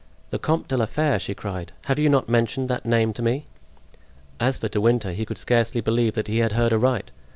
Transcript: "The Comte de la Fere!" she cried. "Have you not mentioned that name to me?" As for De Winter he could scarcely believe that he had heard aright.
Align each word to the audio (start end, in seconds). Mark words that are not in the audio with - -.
"The 0.31 0.39
Comte 0.39 0.67
de 0.67 0.77
la 0.77 0.87
Fere!" 0.87 1.19
she 1.19 1.35
cried. 1.35 1.73
"Have 1.85 1.99
you 1.99 2.09
not 2.09 2.27
mentioned 2.27 2.69
that 2.69 2.87
name 2.87 3.13
to 3.13 3.21
me?" 3.21 3.45
As 4.39 4.57
for 4.57 4.67
De 4.67 4.81
Winter 4.81 5.11
he 5.11 5.25
could 5.27 5.37
scarcely 5.37 5.79
believe 5.79 6.15
that 6.15 6.27
he 6.27 6.39
had 6.39 6.53
heard 6.53 6.73
aright. 6.73 7.11